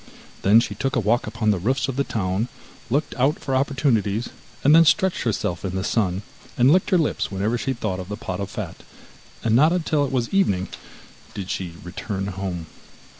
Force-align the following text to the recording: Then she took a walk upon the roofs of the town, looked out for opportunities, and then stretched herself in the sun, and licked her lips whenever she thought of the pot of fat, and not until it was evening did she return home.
Then 0.41 0.59
she 0.59 0.73
took 0.73 0.95
a 0.95 0.99
walk 0.99 1.27
upon 1.27 1.51
the 1.51 1.59
roofs 1.59 1.87
of 1.87 1.95
the 1.95 2.03
town, 2.03 2.47
looked 2.89 3.13
out 3.19 3.37
for 3.37 3.55
opportunities, 3.55 4.29
and 4.63 4.73
then 4.73 4.83
stretched 4.83 5.21
herself 5.21 5.63
in 5.63 5.75
the 5.75 5.83
sun, 5.83 6.23
and 6.57 6.71
licked 6.71 6.89
her 6.89 6.97
lips 6.97 7.29
whenever 7.31 7.55
she 7.55 7.73
thought 7.73 7.99
of 7.99 8.09
the 8.09 8.17
pot 8.17 8.39
of 8.39 8.49
fat, 8.49 8.81
and 9.43 9.55
not 9.55 9.71
until 9.71 10.03
it 10.03 10.11
was 10.11 10.29
evening 10.33 10.69
did 11.35 11.51
she 11.51 11.75
return 11.83 12.25
home. 12.29 12.65